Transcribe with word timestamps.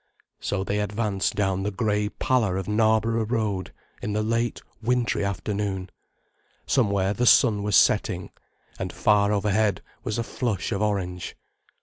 So 0.39 0.63
they 0.63 0.79
advanced 0.79 1.35
down 1.35 1.61
the 1.61 1.69
grey 1.69 2.09
pallor 2.09 2.57
of 2.57 2.67
Knarborough 2.67 3.27
Road, 3.29 3.71
in 4.01 4.13
the 4.13 4.23
late 4.23 4.59
wintry 4.81 5.23
afternoon. 5.23 5.91
Somewhere 6.65 7.13
the 7.13 7.27
sun 7.27 7.61
was 7.61 7.75
setting, 7.75 8.31
and 8.79 8.91
far 8.91 9.31
overhead 9.31 9.83
was 10.03 10.17
a 10.17 10.23
flush 10.23 10.71
of 10.71 10.81
orange. 10.81 11.35